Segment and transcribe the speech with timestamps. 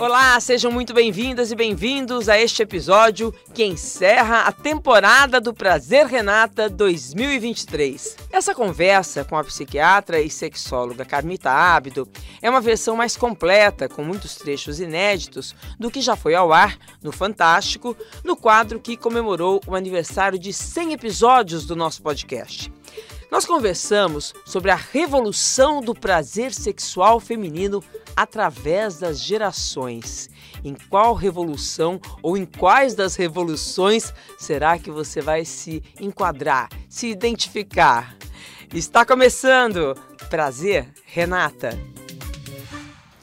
[0.00, 6.06] Olá, sejam muito bem-vindas e bem-vindos a este episódio que encerra a temporada do Prazer
[6.06, 8.16] Renata 2023.
[8.30, 12.08] Essa conversa com a psiquiatra e sexóloga Carmita Ábido
[12.40, 16.78] é uma versão mais completa, com muitos trechos inéditos, do que já foi ao ar
[17.02, 22.72] no Fantástico, no quadro que comemorou o aniversário de 100 episódios do nosso podcast.
[23.30, 27.84] Nós conversamos sobre a revolução do prazer sexual feminino
[28.16, 30.30] através das gerações.
[30.64, 37.08] Em qual revolução ou em quais das revoluções será que você vai se enquadrar, se
[37.08, 38.16] identificar?
[38.72, 39.94] Está começando!
[40.30, 41.70] Prazer, Renata.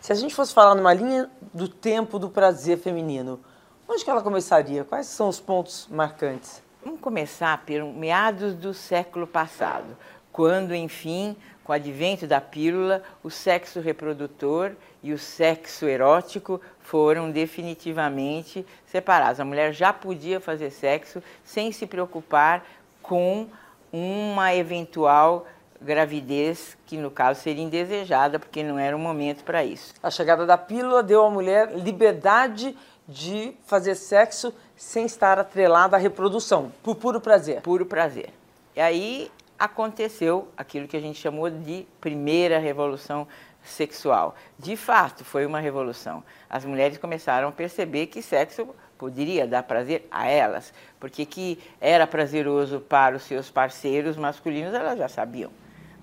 [0.02, 3.40] Se a gente fosse falar numa linha do tempo do prazer feminino,
[3.88, 4.84] onde que ela começaria?
[4.84, 6.65] Quais são os pontos marcantes?
[6.86, 9.98] Vamos começar pelo meados do século passado,
[10.32, 17.32] quando, enfim, com o advento da pílula, o sexo reprodutor e o sexo erótico foram
[17.32, 19.40] definitivamente separados.
[19.40, 22.64] A mulher já podia fazer sexo sem se preocupar
[23.02, 23.48] com
[23.92, 25.48] uma eventual
[25.82, 29.92] gravidez, que no caso seria indesejada, porque não era o momento para isso.
[30.04, 32.78] A chegada da pílula deu à mulher liberdade
[33.08, 37.62] de fazer sexo sem estar atrelada à reprodução, por puro prazer.
[37.62, 38.30] Puro prazer.
[38.76, 43.28] E aí aconteceu aquilo que a gente chamou de primeira revolução
[43.64, 44.36] sexual.
[44.60, 46.24] De fato, foi uma revolução.
[46.50, 52.08] As mulheres começaram a perceber que sexo poderia dar prazer a elas, porque que era
[52.08, 55.52] prazeroso para os seus parceiros masculinos, elas já sabiam.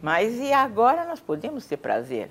[0.00, 2.30] Mas e agora nós podemos ter prazer?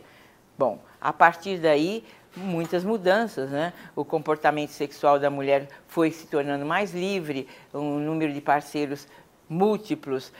[0.58, 2.04] Bom, a partir daí
[2.36, 3.74] muitas mudanças, né?
[3.96, 9.08] O comportamento sexual da mulher foi se tornando mais livre, o número de parceiros
[9.50, 10.32] múltiplos,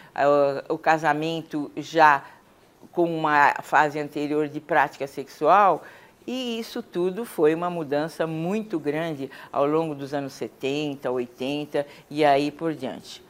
[0.70, 2.24] o casamento já
[2.92, 5.84] com uma fase anterior de prática sexual,
[6.26, 12.24] e isso tudo foi uma mudança muito grande ao longo dos anos 70, 80 e
[12.24, 13.24] aí por diante.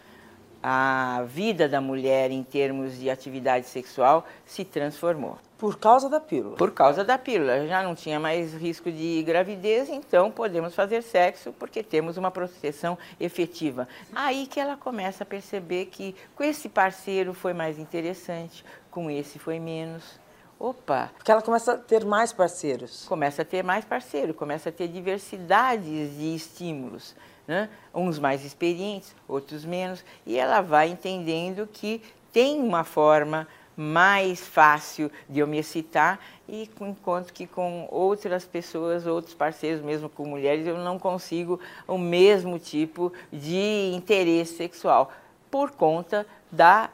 [0.61, 5.39] A vida da mulher em termos de atividade sexual se transformou.
[5.61, 6.57] Por causa da pílula.
[6.57, 7.67] Por causa da pílula.
[7.67, 12.97] Já não tinha mais risco de gravidez, então podemos fazer sexo porque temos uma proteção
[13.19, 13.87] efetiva.
[14.15, 19.37] Aí que ela começa a perceber que com esse parceiro foi mais interessante, com esse
[19.37, 20.19] foi menos.
[20.59, 21.11] Opa!
[21.15, 23.05] Porque ela começa a ter mais parceiros.
[23.07, 27.15] Começa a ter mais parceiros, começa a ter diversidades de estímulos.
[27.47, 27.69] Né?
[27.93, 30.03] Uns mais experientes, outros menos.
[30.25, 32.01] E ela vai entendendo que
[32.33, 33.47] tem uma forma
[33.81, 40.07] mais fácil de eu me excitar, e enquanto que com outras pessoas, outros parceiros, mesmo
[40.07, 45.11] com mulheres, eu não consigo o mesmo tipo de interesse sexual,
[45.49, 46.89] por conta da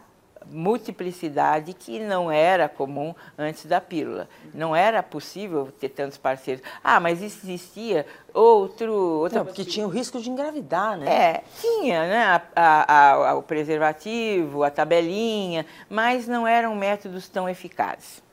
[0.51, 4.27] multiplicidade que não era comum antes da pílula.
[4.53, 6.63] Não era possível ter tantos parceiros.
[6.83, 8.93] Ah, mas existia outro...
[8.93, 11.09] Outra não, porque tinha o risco de engravidar, né?
[11.09, 12.23] É, tinha, né?
[12.25, 18.25] A, a, a, o preservativo, a tabelinha, mas não eram métodos tão eficazes.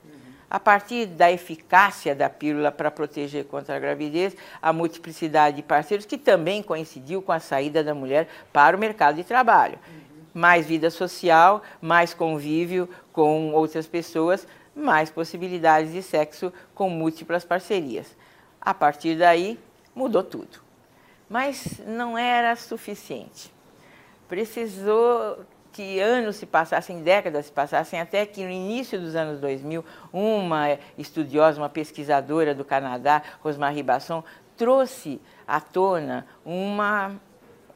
[0.50, 6.06] A partir da eficácia da pílula para proteger contra a gravidez, a multiplicidade de parceiros,
[6.06, 9.78] que também coincidiu com a saída da mulher para o mercado de trabalho
[10.34, 18.16] mais vida social, mais convívio com outras pessoas, mais possibilidades de sexo com múltiplas parcerias.
[18.60, 19.58] A partir daí,
[19.94, 20.58] mudou tudo.
[21.30, 23.54] Mas não era suficiente.
[24.28, 25.38] Precisou
[25.72, 30.78] que anos se passassem, décadas se passassem, até que no início dos anos 2000, uma
[30.96, 34.22] estudiosa, uma pesquisadora do Canadá, Rosmarie Basson,
[34.56, 37.16] trouxe à tona uma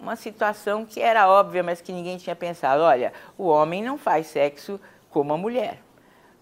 [0.00, 2.82] uma situação que era óbvia, mas que ninguém tinha pensado.
[2.82, 5.80] Olha, o homem não faz sexo como a mulher.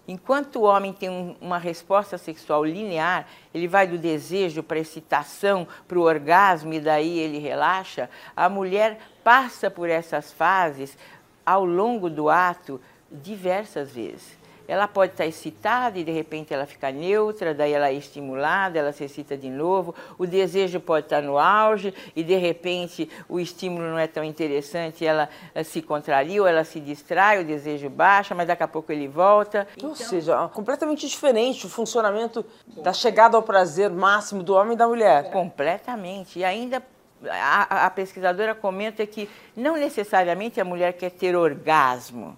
[0.09, 4.81] Enquanto o homem tem um, uma resposta sexual linear, ele vai do desejo para a
[4.81, 10.97] excitação, para o orgasmo e daí ele relaxa, a mulher passa por essas fases
[11.45, 12.81] ao longo do ato
[13.11, 17.95] diversas vezes ela pode estar excitada e de repente ela fica neutra, daí ela é
[17.95, 19.95] estimulada, ela se excita de novo.
[20.18, 25.04] O desejo pode estar no auge e de repente o estímulo não é tão interessante,
[25.04, 28.91] ela eh, se contraria ou ela se distrai, o desejo baixa, mas daqui a pouco
[28.92, 29.66] ele volta.
[29.77, 29.91] Então...
[29.91, 32.45] Ou seja, completamente diferente o funcionamento
[32.83, 35.30] da chegada ao prazer máximo do homem e da mulher.
[35.30, 36.39] Completamente.
[36.39, 36.83] E ainda
[37.28, 42.36] a, a pesquisadora comenta que não necessariamente a mulher quer ter orgasmo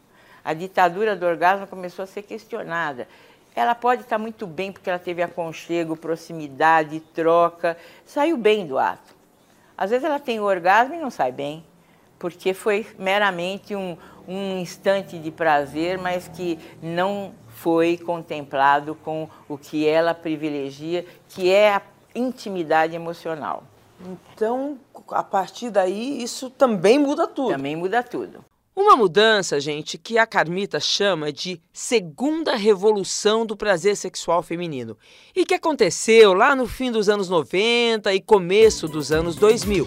[0.49, 3.07] a ditadura do orgasmo começou a ser questionada.
[3.55, 9.15] Ela pode estar muito bem porque ela teve aconchego, proximidade, troca, saiu bem do ato.
[9.77, 11.63] Às vezes ela tem o orgasmo e não sai bem,
[12.19, 13.95] porque foi meramente um,
[14.27, 21.53] um instante de prazer, mas que não foi contemplado com o que ela privilegia, que
[21.53, 21.83] é a
[22.15, 23.65] intimidade emocional.
[24.33, 24.79] Então,
[25.11, 27.51] a partir daí, isso também muda tudo.
[27.51, 28.43] Também muda tudo.
[28.81, 34.97] Uma mudança, gente, que a Carmita chama de segunda revolução do prazer sexual feminino
[35.35, 39.85] e que aconteceu lá no fim dos anos 90 e começo dos anos 2000.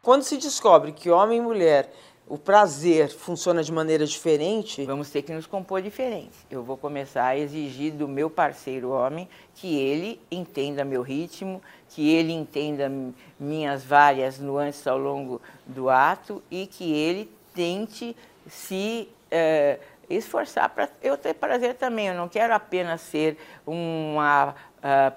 [0.00, 1.92] Quando se descobre que homem e mulher
[2.28, 6.34] o prazer funciona de maneira diferente, vamos ter que nos compor diferente.
[6.50, 12.12] Eu vou começar a exigir do meu parceiro homem que ele entenda meu ritmo, que
[12.12, 12.90] ele entenda
[13.38, 18.16] minhas várias nuances ao longo do ato e que ele tente
[18.48, 19.78] se é,
[20.10, 22.08] esforçar para eu ter prazer também.
[22.08, 24.54] Eu não quero apenas ser uma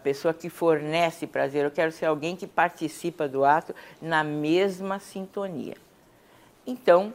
[0.03, 5.75] pessoa que fornece prazer, eu quero ser alguém que participa do ato na mesma sintonia.
[6.69, 7.11] Então,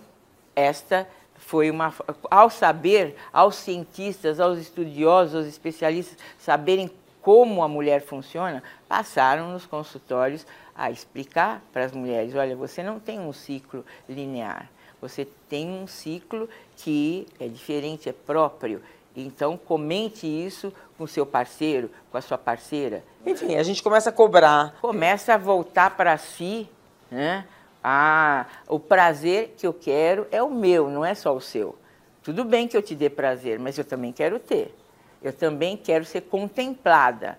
[0.56, 1.95] esta foi uma.
[2.29, 6.91] Ao saber, aos cientistas, aos estudiosos, aos especialistas saberem
[7.23, 12.99] como a mulher funciona, passaram nos consultórios a explicar para as mulheres: olha, você não
[12.99, 14.69] tem um ciclo linear,
[15.01, 18.83] você tem um ciclo que é diferente, é próprio.
[19.17, 23.05] Então, comente isso com seu parceiro, com a sua parceira.
[23.25, 24.75] Enfim, a gente começa a cobrar.
[24.81, 26.69] Começa a voltar para si,
[27.09, 27.47] né?
[27.87, 31.77] Ah, o prazer que eu quero é o meu, não é só o seu.
[32.23, 34.75] Tudo bem que eu te dê prazer, mas eu também quero ter.
[35.23, 37.39] Eu também quero ser contemplada.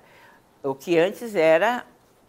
[0.62, 1.84] O que antes era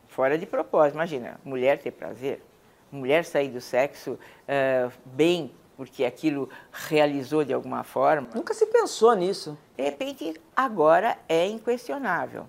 [0.09, 0.95] fora de propósito.
[0.95, 2.43] Imagina, mulher ter prazer,
[2.91, 8.29] mulher sair do sexo uh, bem porque aquilo realizou de alguma forma.
[8.35, 9.59] Nunca se pensou nisso.
[9.77, 12.49] De repente, agora é inquestionável.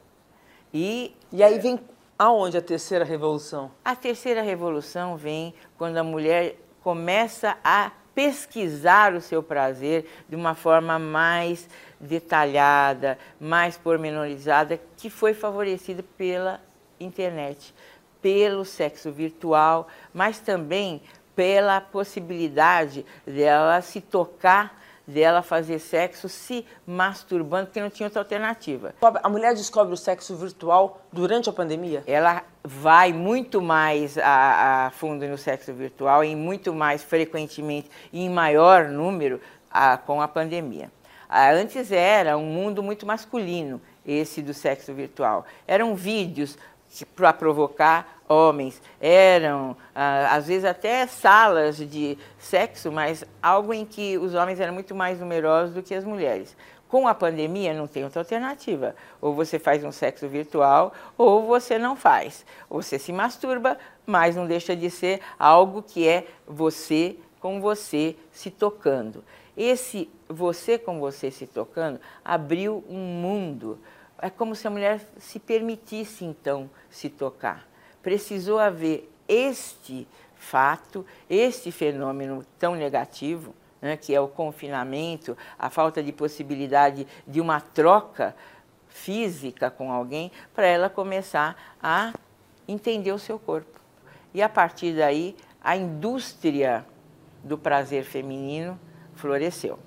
[0.74, 1.78] E, e aí vem
[2.20, 3.72] Aonde a terceira revolução?
[3.86, 10.56] A terceira revolução vem quando a mulher começa a pesquisar o seu prazer de uma
[10.56, 11.70] forma mais
[12.00, 16.60] detalhada, mais pormenorizada, que foi favorecida pela
[17.00, 17.72] internet,
[18.20, 21.04] pelo sexo virtual, mas também
[21.36, 28.94] pela possibilidade dela se tocar dela fazer sexo se masturbando, porque não tinha outra alternativa.
[29.24, 32.04] A mulher descobre o sexo virtual durante a pandemia?
[32.06, 38.26] Ela vai muito mais a, a fundo no sexo virtual e muito mais frequentemente e
[38.26, 39.40] em maior número
[39.72, 40.92] a, com a pandemia.
[41.30, 45.46] A, antes era um mundo muito masculino, esse do sexo virtual.
[45.66, 46.58] Eram vídeos
[47.16, 54.18] para provocar homens, eram ah, às vezes até salas de sexo, mas algo em que
[54.18, 56.56] os homens eram muito mais numerosos do que as mulheres.
[56.88, 58.96] Com a pandemia não tem outra alternativa.
[59.20, 62.46] Ou você faz um sexo virtual, ou você não faz.
[62.70, 68.50] Você se masturba, mas não deixa de ser algo que é você com você se
[68.50, 69.24] tocando.
[69.56, 73.80] Esse você com você se tocando abriu um mundo.
[74.22, 77.68] É como se a mulher se permitisse então se tocar
[78.02, 86.02] precisou haver este fato, este fenômeno tão negativo, né, que é o confinamento, a falta
[86.02, 88.36] de possibilidade de uma troca
[88.88, 92.14] física com alguém, para ela começar a
[92.68, 93.80] entender o seu corpo.
[94.34, 96.86] E a partir daí, a indústria
[97.44, 98.80] do prazer feminino
[99.16, 99.87] floresceu.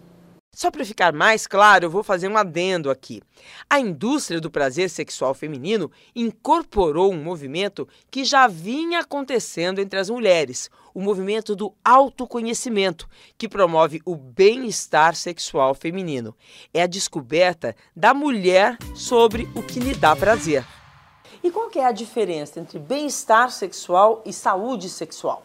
[0.53, 3.23] Só para ficar mais claro, eu vou fazer um adendo aqui.
[3.69, 10.11] A indústria do prazer sexual feminino incorporou um movimento que já vinha acontecendo entre as
[10.11, 16.37] mulheres, o movimento do autoconhecimento, que promove o bem-estar sexual feminino.
[16.75, 20.67] É a descoberta da mulher sobre o que lhe dá prazer.
[21.45, 25.45] E qual é a diferença entre bem-estar sexual e saúde sexual?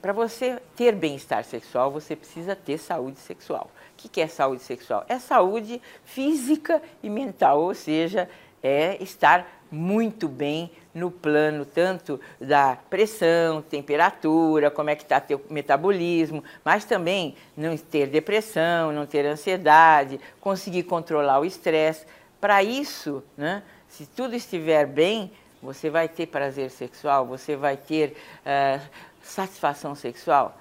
[0.00, 3.68] Para você ter bem-estar sexual, você precisa ter saúde sexual.
[4.04, 5.04] O que é saúde sexual?
[5.08, 8.28] É saúde física e mental, ou seja,
[8.62, 15.40] é estar muito bem no plano tanto da pressão, temperatura, como é que está teu
[15.48, 22.04] metabolismo, mas também não ter depressão, não ter ansiedade, conseguir controlar o estresse.
[22.40, 25.32] Para isso, né, se tudo estiver bem,
[25.62, 28.82] você vai ter prazer sexual, você vai ter uh,
[29.22, 30.58] satisfação sexual?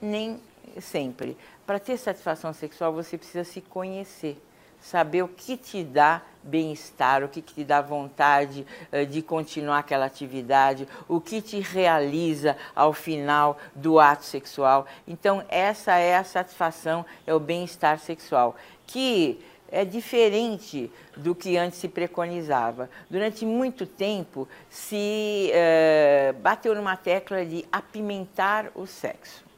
[0.00, 0.40] Nem
[0.80, 1.36] sempre.
[1.66, 4.38] Para ter satisfação sexual, você precisa se conhecer,
[4.78, 10.04] saber o que te dá bem-estar, o que te dá vontade uh, de continuar aquela
[10.04, 14.86] atividade, o que te realiza ao final do ato sexual.
[15.08, 18.56] Então, essa é a satisfação, é o bem-estar sexual,
[18.86, 19.42] que
[19.72, 22.90] é diferente do que antes se preconizava.
[23.08, 29.53] Durante muito tempo se uh, bateu numa tecla de apimentar o sexo.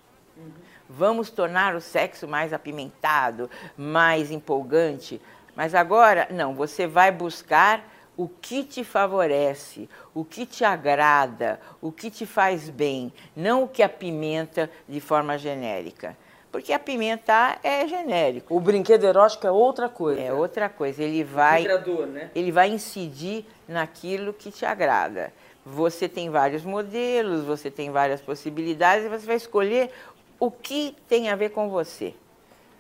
[0.88, 5.21] Vamos tornar o sexo mais apimentado, mais empolgante.
[5.55, 7.83] Mas agora, não, você vai buscar
[8.16, 13.69] o que te favorece, o que te agrada, o que te faz bem, não o
[13.69, 16.16] que apimenta de forma genérica.
[16.50, 18.57] Porque apimentar é genérico.
[18.57, 20.23] O brinquedo erótico é outra coisa.
[20.23, 21.02] É outra coisa.
[21.02, 21.66] Ele vai,
[22.07, 22.31] né?
[22.35, 25.33] ele vai incidir naquilo que te agrada.
[25.66, 29.90] Você tem vários modelos, você tem várias possibilidades e você vai escolher
[30.38, 32.14] o que tem a ver com você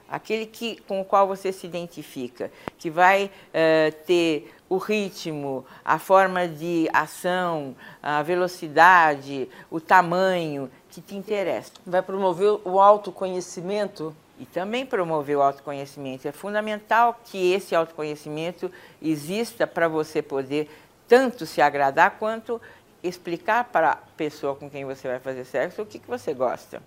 [0.08, 5.98] aquele que, com o qual você se identifica, que vai uh, ter o ritmo, a
[5.98, 11.72] forma de ação, a velocidade, o tamanho que te interessa.
[11.84, 14.14] Vai promover o autoconhecimento?
[14.38, 16.28] E também promover o autoconhecimento.
[16.28, 18.70] É fundamental que esse autoconhecimento
[19.00, 20.68] exista para você poder
[21.08, 22.60] tanto se agradar quanto
[23.02, 26.82] explicar para a pessoa com quem você vai fazer sexo o que, que você gosta.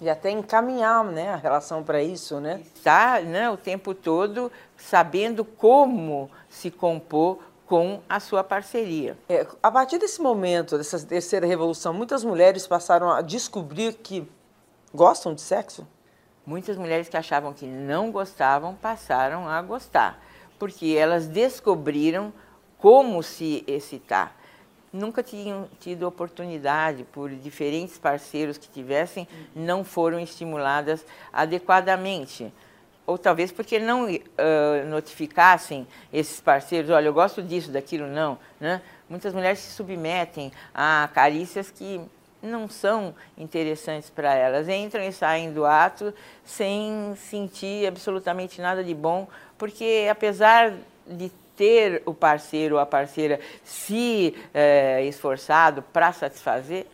[0.00, 2.62] E até encaminhar né, a relação para isso, né?
[2.74, 9.18] Está né, o tempo todo sabendo como se compor com a sua parceria.
[9.28, 14.26] É, a partir desse momento, dessa terceira revolução, muitas mulheres passaram a descobrir que
[14.94, 15.86] gostam de sexo?
[16.46, 20.22] Muitas mulheres que achavam que não gostavam passaram a gostar,
[20.58, 22.32] porque elas descobriram
[22.78, 24.34] como se excitar
[24.92, 32.52] nunca tinham tido oportunidade por diferentes parceiros que tivessem, não foram estimuladas adequadamente.
[33.06, 38.38] Ou talvez porque não uh, notificassem esses parceiros, olha, eu gosto disso, daquilo, não.
[38.60, 38.82] Né?
[39.08, 42.00] Muitas mulheres se submetem a carícias que
[42.42, 44.68] não são interessantes para elas.
[44.68, 46.12] Entram e saem do ato
[46.44, 49.26] sem sentir absolutamente nada de bom,
[49.56, 50.74] porque apesar
[51.06, 56.86] de ter o parceiro ou a parceira se é, esforçado para satisfazer,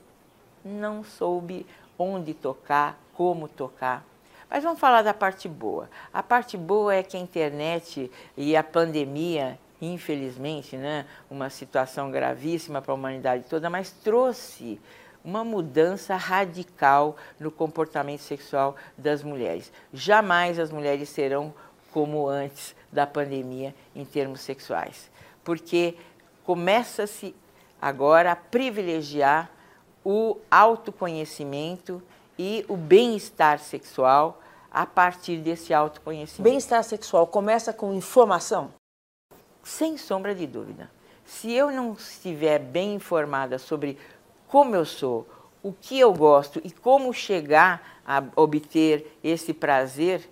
[0.64, 1.66] não soube
[1.98, 4.02] onde tocar, como tocar.
[4.48, 5.90] Mas vamos falar da parte boa.
[6.12, 12.80] A parte boa é que a internet e a pandemia, infelizmente, né, uma situação gravíssima
[12.80, 14.80] para a humanidade toda, mas trouxe
[15.22, 19.72] uma mudança radical no comportamento sexual das mulheres.
[19.92, 21.52] Jamais as mulheres serão
[21.94, 25.08] como antes da pandemia em termos sexuais,
[25.44, 25.96] porque
[26.42, 27.32] começa-se
[27.80, 29.48] agora a privilegiar
[30.04, 32.02] o autoconhecimento
[32.36, 36.42] e o bem-estar sexual a partir desse autoconhecimento.
[36.42, 38.74] Bem-estar sexual começa com informação?
[39.62, 40.90] Sem sombra de dúvida.
[41.24, 43.96] Se eu não estiver bem informada sobre
[44.48, 45.28] como eu sou,
[45.62, 50.28] o que eu gosto e como chegar a obter esse prazer,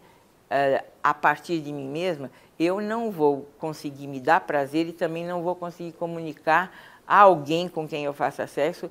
[0.53, 5.27] uh, a partir de mim mesma, eu não vou conseguir me dar prazer e também
[5.27, 6.71] não vou conseguir comunicar
[7.07, 8.91] a alguém com quem eu faça sexo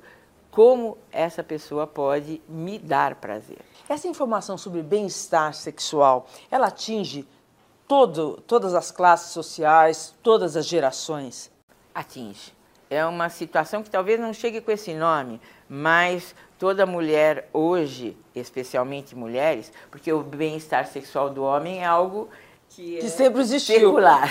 [0.50, 3.58] como essa pessoa pode me dar prazer.
[3.88, 7.26] Essa informação sobre bem-estar sexual, ela atinge
[7.88, 11.50] todo, todas as classes sociais, todas as gerações?
[11.94, 12.52] Atinge.
[12.92, 19.16] É uma situação que talvez não chegue com esse nome, mas toda mulher hoje, especialmente
[19.16, 22.28] mulheres, porque o bem-estar sexual do homem é algo
[22.68, 23.80] que, que é sempre existiu.
[23.80, 24.28] Secular.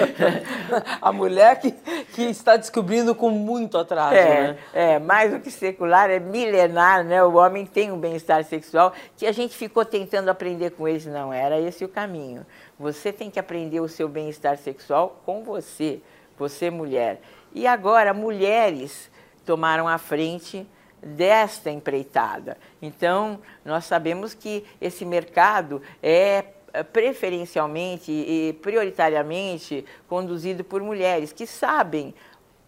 [1.00, 1.72] a mulher que,
[2.14, 4.14] que está descobrindo com muito atraso.
[4.14, 4.58] É, né?
[4.72, 7.22] é, mais do que secular, é milenar, né?
[7.22, 11.32] O homem tem um bem-estar sexual que a gente ficou tentando aprender com eles, não
[11.32, 12.46] era esse o caminho.
[12.78, 16.00] Você tem que aprender o seu bem-estar sexual com você,
[16.38, 17.20] você mulher.
[17.54, 19.10] E agora, mulheres
[19.44, 20.66] tomaram a frente
[21.02, 22.56] desta empreitada.
[22.80, 26.44] Então, nós sabemos que esse mercado é
[26.92, 32.14] preferencialmente e prioritariamente conduzido por mulheres que sabem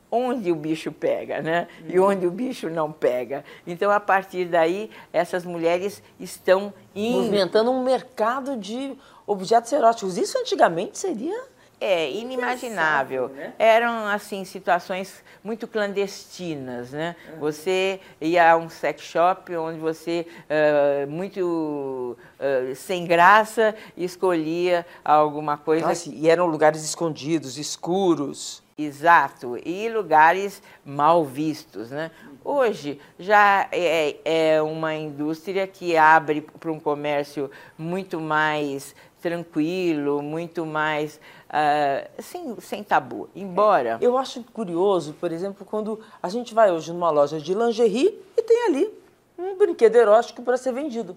[0.08, 1.66] onde o bicho pega, né?
[1.88, 2.10] E uhum.
[2.10, 3.44] onde o bicho não pega.
[3.66, 7.12] Então, a partir daí, essas mulheres estão in...
[7.12, 8.96] movimentando um mercado de
[9.26, 10.16] objetos eróticos.
[10.16, 13.28] Isso antigamente seria é inimaginável.
[13.28, 13.52] Né?
[13.58, 17.14] Eram assim situações muito clandestinas, né?
[17.32, 17.40] Uhum.
[17.40, 25.56] Você ia a um sex shop onde você uh, muito uh, sem graça escolhia alguma
[25.56, 25.88] coisa.
[25.88, 28.64] Nossa, e eram lugares escondidos, escuros.
[28.78, 32.10] Exato, e lugares mal vistos, né?
[32.44, 38.94] Hoje já é, é uma indústria que abre para um comércio muito mais
[39.26, 41.18] tranquilo, muito mais
[41.48, 43.28] uh, sem, sem tabu.
[43.34, 43.98] Embora.
[44.00, 48.42] Eu acho curioso, por exemplo, quando a gente vai hoje numa loja de lingerie e
[48.42, 48.88] tem ali
[49.36, 51.16] um brinquedo erótico para ser vendido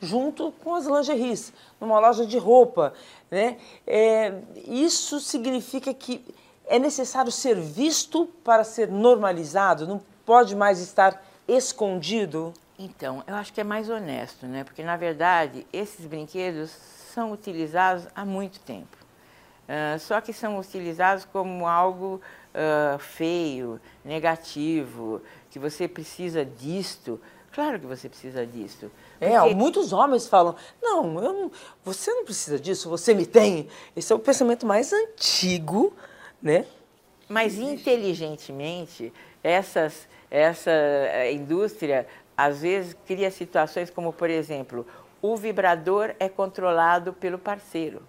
[0.00, 2.94] junto com as lingeries, numa loja de roupa.
[3.30, 3.58] Né?
[3.86, 4.32] É,
[4.66, 6.24] isso significa que
[6.66, 12.54] é necessário ser visto para ser normalizado, não pode mais estar escondido?
[12.78, 14.64] Então, eu acho que é mais honesto, né?
[14.64, 16.70] Porque, na verdade, esses brinquedos
[17.10, 18.96] são utilizados há muito tempo.
[19.68, 22.20] uh, só que são utilizados como algo
[22.54, 27.20] uh, feio, negativo, que você precisa disto.
[27.52, 28.90] Claro que você precisa disto.
[29.20, 31.52] É, muitos homens falam, não, não,
[31.84, 33.68] você não precisa disso, você me tem.
[33.94, 35.92] Esse é o pensamento mais antigo,
[36.40, 36.64] né?
[37.28, 39.12] Mas inteligentemente,
[39.42, 44.86] essas, essa eh, indústria às vezes cria situações como, por exemplo,
[45.22, 48.02] o vibrador é controlado pelo parceiro.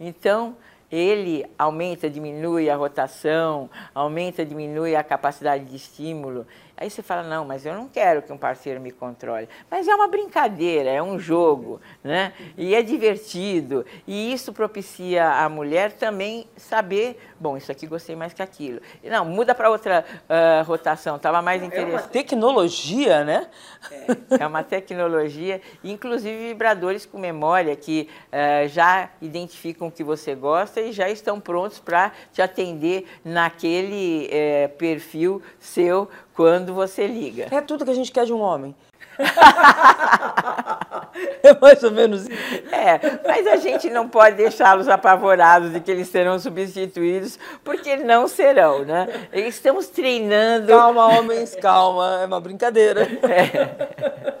[0.00, 0.56] Então,
[0.90, 6.46] ele aumenta, diminui a rotação, aumenta, diminui a capacidade de estímulo.
[6.80, 9.48] Aí você fala, não, mas eu não quero que um parceiro me controle.
[9.68, 12.32] Mas é uma brincadeira, é um jogo, né?
[12.56, 13.84] E é divertido.
[14.06, 18.80] E isso propicia a mulher também saber, bom, isso aqui gostei mais que aquilo.
[19.02, 21.94] Não, muda para outra uh, rotação, estava mais interessante.
[21.94, 23.48] É uma tecnologia, né?
[23.90, 30.32] É, é uma tecnologia, inclusive vibradores com memória que uh, já identificam o que você
[30.32, 36.08] gosta e já estão prontos para te atender naquele uh, perfil seu
[36.38, 37.48] quando você liga.
[37.50, 38.72] É tudo que a gente quer de um homem.
[41.42, 42.32] é mais ou menos isso.
[42.70, 48.28] É, mas a gente não pode deixá-los apavorados de que eles serão substituídos, porque não
[48.28, 49.08] serão, né?
[49.32, 50.68] Estamos treinando.
[50.68, 53.08] Calma, homens, calma, é uma brincadeira.
[53.28, 54.38] É.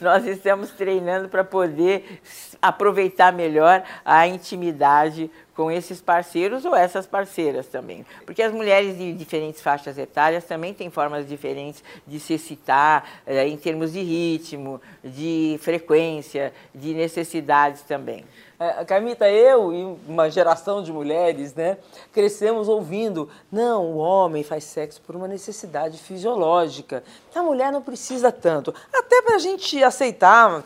[0.00, 2.20] Nós estamos treinando para poder
[2.60, 8.04] aproveitar melhor a intimidade com esses parceiros ou essas parceiras também.
[8.26, 13.46] Porque as mulheres de diferentes faixas etárias também têm formas diferentes de se excitar eh,
[13.46, 18.24] em termos de ritmo, de frequência, de necessidades também.
[18.58, 21.76] É, Carmita, eu e uma geração de mulheres, né,
[22.12, 27.02] crescemos ouvindo, não, o homem faz sexo por uma necessidade fisiológica,
[27.34, 28.72] a mulher não precisa tanto.
[28.92, 30.62] Até para a gente aceitar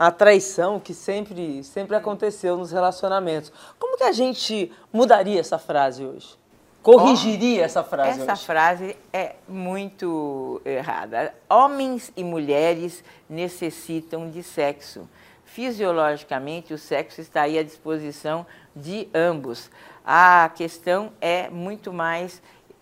[0.00, 3.52] a traição que sempre, sempre aconteceu nos relacionamentos.
[3.78, 6.38] Como que a gente mudaria essa frase hoje?
[6.82, 8.46] Corrigiria essa frase Essa hoje?
[8.46, 11.34] frase é muito errada.
[11.50, 15.06] Homens e mulheres necessitam de sexo.
[15.44, 19.70] Fisiologicamente, o sexo está aí à disposição de ambos.
[20.02, 22.40] A questão é muito mais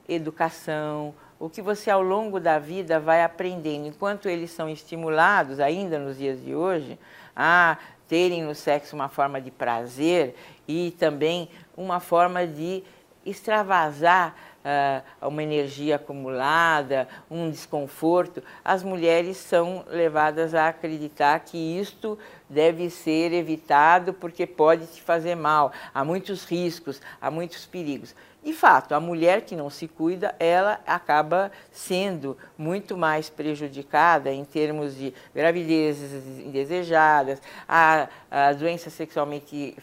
[0.08, 3.86] educação, o que você ao longo da vida vai aprendendo.
[3.86, 6.98] Enquanto eles são estimulados, ainda nos dias de hoje,
[7.36, 10.34] a terem no sexo uma forma de prazer
[10.66, 12.82] e também uma forma de
[13.24, 22.18] extravasar uh, uma energia acumulada, um desconforto, as mulheres são levadas a acreditar que isto
[22.48, 25.72] deve ser evitado porque pode te fazer mal.
[25.94, 28.14] Há muitos riscos, há muitos perigos.
[28.42, 34.44] De fato, a mulher que não se cuida, ela acaba sendo muito mais prejudicada em
[34.44, 39.76] termos de gravidezes indesejadas, a, a doença sexualmente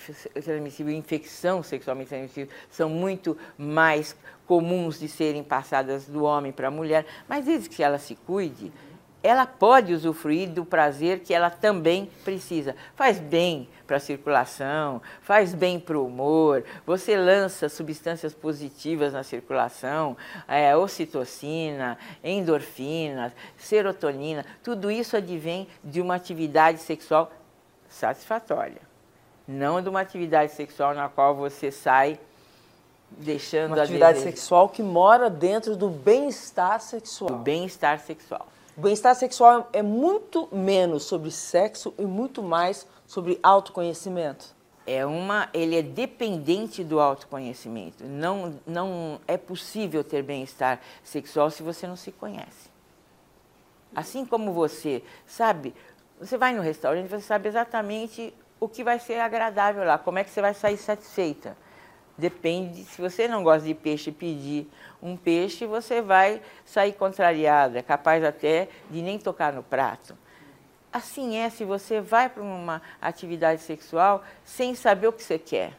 [0.43, 4.15] transmissível, infecção sexualmente transmissível, são muito mais
[4.47, 7.05] comuns de serem passadas do homem para a mulher.
[7.27, 8.71] Mas desde que ela se cuide,
[9.25, 12.75] ela pode usufruir do prazer que ela também precisa.
[12.95, 19.23] Faz bem para a circulação, faz bem para o humor, você lança substâncias positivas na
[19.23, 20.15] circulação,
[20.47, 27.31] é, ocitocina, endorfinas, serotonina, tudo isso advém de uma atividade sexual
[27.89, 28.81] satisfatória.
[29.47, 32.19] Não de uma atividade sexual na qual você sai
[33.09, 37.29] deixando uma atividade sexual que mora dentro do bem-estar sexual.
[37.29, 38.47] Do bem-estar sexual.
[38.77, 44.53] Bem-estar sexual é muito menos sobre sexo e muito mais sobre autoconhecimento.
[44.85, 48.03] É uma, ele é dependente do autoconhecimento.
[48.03, 52.69] Não, não é possível ter bem-estar sexual se você não se conhece.
[53.95, 55.73] Assim como você sabe,
[56.19, 60.23] você vai no restaurante, você sabe exatamente o que vai ser agradável lá, como é
[60.25, 61.55] que você vai sair satisfeita.
[62.17, 64.69] Depende, se você não gosta de peixe pedir
[65.03, 70.17] um peixe, você vai sair contrariada, capaz até de nem tocar no prato.
[70.93, 75.73] Assim é se você vai para uma atividade sexual sem saber o que você quer,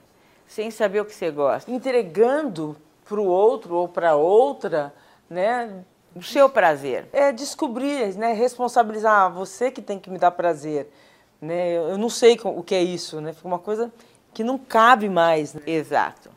[0.46, 1.70] sem saber o que você gosta.
[1.70, 4.92] Entregando para o outro ou para outra,
[5.30, 5.82] né?
[6.14, 7.08] O seu prazer.
[7.14, 8.34] É descobrir, né?
[8.34, 10.90] Responsabilizar ah, você que tem que me dar prazer.
[11.40, 11.76] Né?
[11.76, 13.32] Eu não sei o que é isso, né?
[13.32, 13.90] Fica uma coisa
[14.36, 15.54] que não cabe mais.
[15.54, 15.62] Né?
[15.66, 16.28] Exato.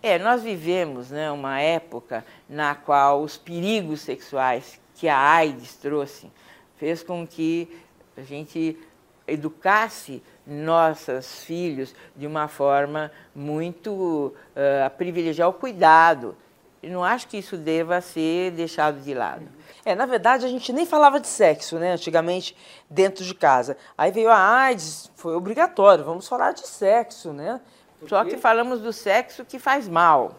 [0.00, 6.30] É, nós vivemos né, uma época na qual os perigos sexuais que a AIDS trouxe
[6.76, 7.68] fez com que
[8.16, 8.78] a gente
[9.26, 16.36] educasse nossos filhos de uma forma muito uh, a privilegiar o cuidado.
[16.80, 19.48] Eu não acho que isso deva ser deixado de lado.
[19.88, 22.54] É, na verdade, a gente nem falava de sexo, né, antigamente,
[22.90, 23.74] dentro de casa.
[23.96, 27.58] Aí veio a AIDS, foi obrigatório, vamos falar de sexo, né?
[28.06, 30.34] Só que falamos do sexo que faz mal.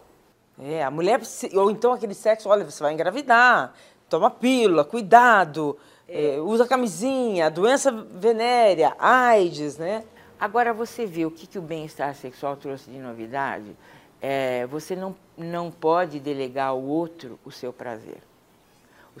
[0.56, 1.20] É, a mulher,
[1.54, 3.74] ou então aquele sexo, olha, você vai engravidar,
[4.08, 5.76] toma pílula, cuidado,
[6.08, 6.36] é.
[6.36, 10.04] É, usa camisinha, doença venérea, AIDS, né?
[10.38, 13.76] Agora você vê o que, que o bem-estar sexual trouxe de novidade.
[14.22, 18.29] É, você não, não pode delegar ao outro o seu prazer.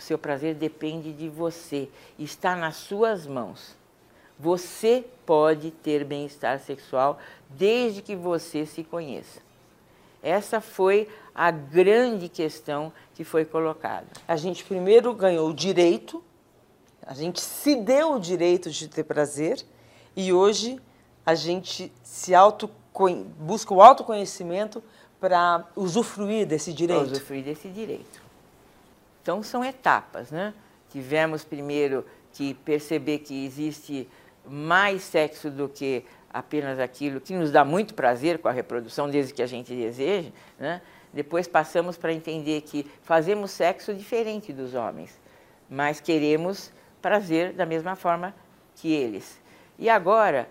[0.00, 1.86] O seu prazer depende de você,
[2.18, 3.76] está nas suas mãos.
[4.38, 7.18] Você pode ter bem-estar sexual
[7.50, 9.42] desde que você se conheça.
[10.22, 14.06] Essa foi a grande questão que foi colocada.
[14.26, 16.24] A gente primeiro ganhou o direito,
[17.06, 19.62] a gente se deu o direito de ter prazer
[20.16, 20.80] e hoje
[21.26, 22.70] a gente se auto
[23.38, 24.82] busca o autoconhecimento
[25.20, 27.02] para usufruir desse direito.
[27.02, 28.29] Para usufruir desse direito.
[29.22, 30.54] Então são etapas, né?
[30.90, 34.08] Tivemos primeiro que perceber que existe
[34.44, 39.34] mais sexo do que apenas aquilo que nos dá muito prazer com a reprodução, desde
[39.34, 40.80] que a gente deseje, né?
[41.12, 45.20] Depois passamos para entender que fazemos sexo diferente dos homens,
[45.68, 48.34] mas queremos prazer da mesma forma
[48.76, 49.40] que eles.
[49.78, 50.48] E agora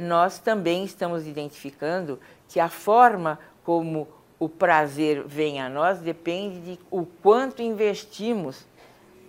[0.00, 4.06] nós também estamos identificando que a forma como
[4.38, 8.66] o prazer vem a nós depende de o quanto investimos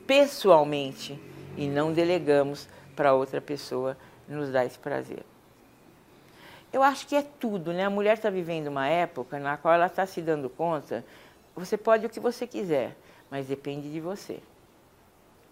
[0.06, 1.20] pessoalmente
[1.56, 5.24] e não delegamos para outra pessoa nos dar esse prazer.
[6.72, 7.86] Eu acho que é tudo, né?
[7.86, 11.04] A mulher está vivendo uma época na qual ela está se dando conta,
[11.56, 12.96] você pode o que você quiser,
[13.32, 14.40] mas depende de você.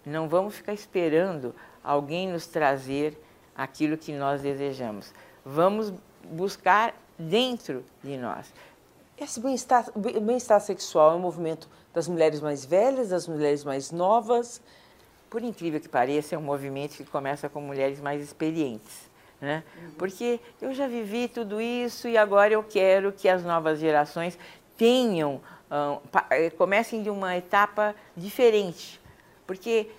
[0.04, 3.18] Não vamos ficar esperando alguém nos trazer
[3.56, 5.12] aquilo que nós desejamos.
[5.44, 5.92] Vamos
[6.22, 8.52] buscar dentro de nós.
[9.18, 14.60] Esse bem-estar bem sexual é um movimento das mulheres mais velhas, das mulheres mais novas?
[15.30, 19.10] Por incrível que pareça, é um movimento que começa com mulheres mais experientes.
[19.40, 19.64] Né?
[19.76, 19.90] Uhum.
[19.96, 24.38] Porque eu já vivi tudo isso e agora eu quero que as novas gerações
[24.76, 29.00] tenham, uh, comecem de uma etapa diferente.
[29.46, 29.90] Porque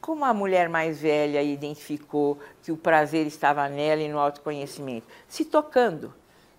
[0.00, 5.06] como a mulher mais velha identificou que o prazer estava nela e no autoconhecimento?
[5.28, 6.14] Se tocando.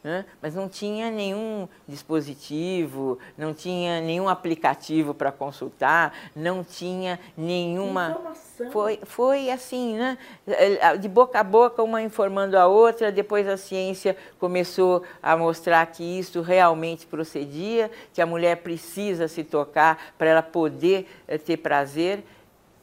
[0.06, 0.24] Né?
[0.40, 8.12] mas não tinha nenhum dispositivo, não tinha nenhum aplicativo para consultar, não tinha nenhuma.
[8.12, 8.70] Informação.
[8.70, 10.16] Foi, foi assim, né?
[10.46, 15.84] É, de boca a boca, uma informando a outra, depois a ciência começou a mostrar
[15.88, 21.58] que isso realmente procedia, que a mulher precisa se tocar para ela poder eh, ter
[21.58, 22.24] prazer.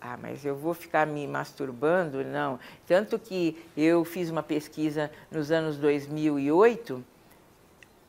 [0.00, 2.24] Ah, mas eu vou ficar me masturbando?
[2.24, 2.58] Não.
[2.84, 7.11] Tanto que eu fiz uma pesquisa nos anos 2008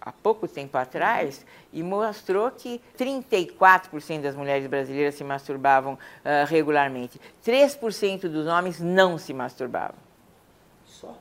[0.03, 7.19] há pouco tempo atrás e mostrou que 34% das mulheres brasileiras se masturbavam uh, regularmente.
[7.45, 9.95] 3% dos homens não se masturbavam.
[10.85, 11.17] Só?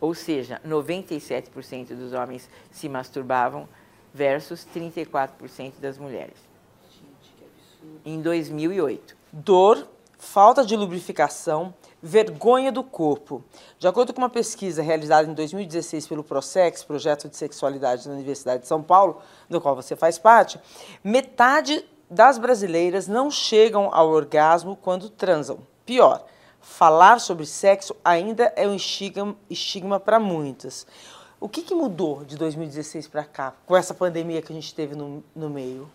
[0.00, 3.68] Ou seja, 97% dos homens se masturbavam
[4.14, 6.36] versus 34% das mulheres.
[6.90, 8.00] Gente, que absurdo.
[8.02, 9.14] Em 2008.
[9.30, 9.86] Dor,
[10.18, 13.42] falta de lubrificação, vergonha do corpo.
[13.78, 18.62] De acordo com uma pesquisa realizada em 2016 pelo Prosex, Projeto de Sexualidade da Universidade
[18.62, 20.60] de São Paulo, do qual você faz parte,
[21.04, 25.58] metade das brasileiras não chegam ao orgasmo quando transam.
[25.86, 26.24] Pior,
[26.60, 30.86] falar sobre sexo ainda é um estigma, estigma para muitas.
[31.40, 34.94] O que, que, mudou de 2016 para cá, com essa pandemia que a gente teve
[34.94, 35.88] no, no meio?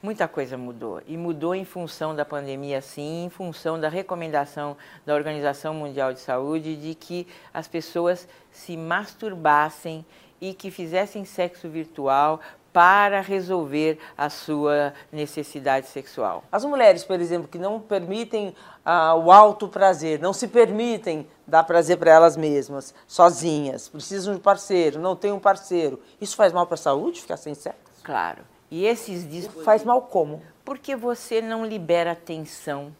[0.00, 1.02] Muita coisa mudou.
[1.08, 6.20] E mudou em função da pandemia, sim, em função da recomendação da Organização Mundial de
[6.20, 10.06] Saúde de que as pessoas se masturbassem
[10.40, 12.40] e que fizessem sexo virtual
[12.72, 16.44] para resolver a sua necessidade sexual.
[16.52, 21.64] As mulheres, por exemplo, que não permitem ah, o alto prazer, não se permitem dar
[21.64, 26.00] prazer para elas mesmas, sozinhas, precisam de parceiro, não tem um parceiro.
[26.20, 27.80] Isso faz mal para a saúde, ficar sem sexo?
[28.04, 28.44] Claro.
[28.70, 29.64] E esses discos.
[29.64, 30.42] Faz mal como?
[30.64, 32.94] Porque você não libera tensão,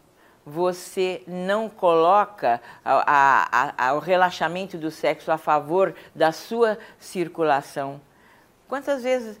[0.45, 8.01] você não coloca a, a, a, o relaxamento do sexo a favor da sua circulação.
[8.67, 9.39] Quantas vezes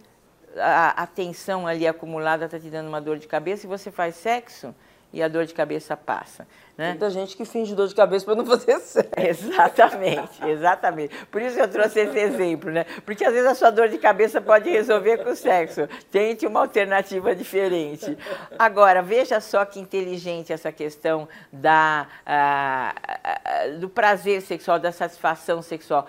[0.57, 4.73] a, tensão ali acumulada está te dando uma dor de cabeça e você faz sexo?
[5.11, 6.47] E a dor de cabeça passa.
[6.77, 6.91] Né?
[6.91, 9.49] Muita gente que finge dor de cabeça para não fazer sexo.
[9.49, 11.25] Exatamente, exatamente.
[11.25, 12.85] Por isso eu trouxe esse exemplo, né?
[13.05, 15.89] Porque às vezes a sua dor de cabeça pode resolver com o sexo.
[16.09, 18.17] Tente uma alternativa diferente.
[18.57, 22.07] Agora, veja só que inteligente essa questão da,
[23.79, 26.07] do prazer sexual, da satisfação sexual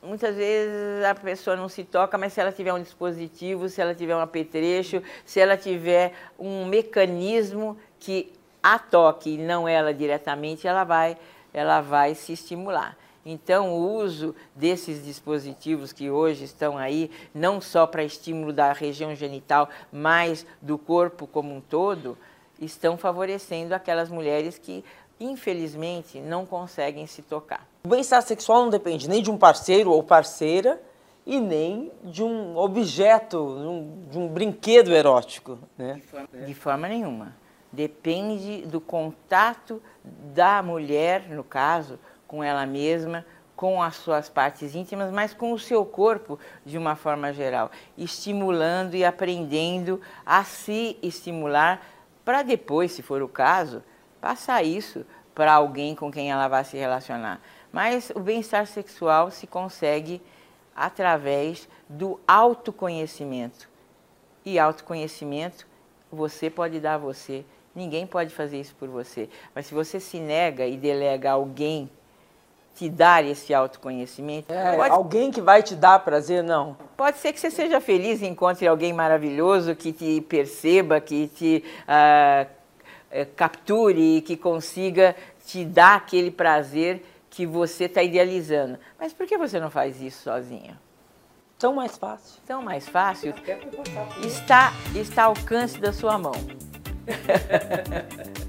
[0.00, 3.94] muitas vezes a pessoa não se toca, mas se ela tiver um dispositivo, se ela
[3.94, 8.32] tiver um apetrecho, se ela tiver um mecanismo que
[8.62, 11.16] a toque, não ela diretamente, ela vai,
[11.52, 12.96] ela vai se estimular.
[13.24, 19.14] Então, o uso desses dispositivos que hoje estão aí, não só para estímulo da região
[19.14, 22.18] genital, mas do corpo como um todo,
[22.60, 24.84] estão favorecendo aquelas mulheres que,
[25.20, 27.66] infelizmente, não conseguem se tocar.
[27.84, 30.80] O bem-estar sexual não depende nem de um parceiro ou parceira
[31.24, 33.56] e nem de um objeto,
[34.10, 35.58] de um brinquedo erótico.
[35.78, 35.94] Né?
[35.94, 37.41] De, forma, de forma nenhuma.
[37.72, 43.24] Depende do contato da mulher, no caso, com ela mesma,
[43.56, 48.94] com as suas partes íntimas, mas com o seu corpo de uma forma geral, estimulando
[48.94, 51.80] e aprendendo a se estimular
[52.24, 53.82] para depois, se for o caso,
[54.20, 55.04] passar isso
[55.34, 57.40] para alguém com quem ela vai se relacionar.
[57.72, 60.20] Mas o bem-estar sexual se consegue
[60.74, 63.68] através do autoconhecimento.
[64.44, 65.66] E autoconhecimento
[66.10, 69.28] você pode dar a você, ninguém pode fazer isso por você.
[69.54, 71.90] Mas se você se nega e delega a alguém
[72.74, 74.52] te dar esse autoconhecimento.
[74.52, 74.90] É, pode...
[74.90, 76.76] Alguém que vai te dar prazer, não.
[76.96, 81.64] Pode ser que você seja feliz e encontre alguém maravilhoso que te perceba, que te
[81.82, 82.46] uh,
[83.36, 88.78] capture, que consiga te dar aquele prazer que você está idealizando.
[88.98, 90.78] Mas por que você não faz isso sozinha?
[91.58, 92.40] Tão mais fácil.
[92.46, 93.34] Tão mais fácil.
[94.24, 96.32] Está, está ao alcance da sua mão.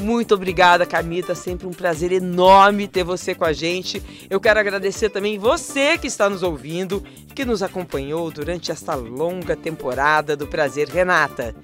[0.00, 1.34] Muito obrigada, Camita.
[1.34, 4.02] Sempre um prazer enorme ter você com a gente.
[4.28, 7.02] Eu quero agradecer também você que está nos ouvindo,
[7.34, 11.54] que nos acompanhou durante esta longa temporada do Prazer Renata.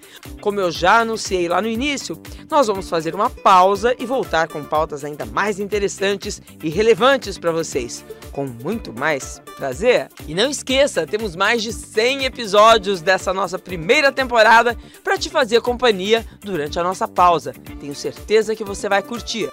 [0.41, 4.65] Como eu já anunciei lá no início, nós vamos fazer uma pausa e voltar com
[4.65, 10.09] pautas ainda mais interessantes e relevantes para vocês, com muito mais prazer.
[10.27, 15.61] E não esqueça, temos mais de 100 episódios dessa nossa primeira temporada para te fazer
[15.61, 17.53] companhia durante a nossa pausa.
[17.79, 19.49] Tenho certeza que você vai curtir.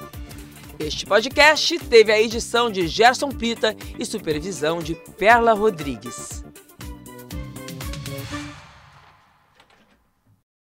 [0.79, 6.43] Este podcast teve a edição de Gerson Pita e supervisão de Perla Rodrigues.